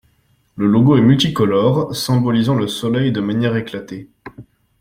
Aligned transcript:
Le 0.55 0.65
logo 0.65 0.97
est 0.97 1.01
multicolore, 1.01 1.95
symbolisant 1.95 2.55
le 2.55 2.65
soleil 2.67 3.11
de 3.11 3.21
manière 3.21 3.55
éclatée. 3.55 4.09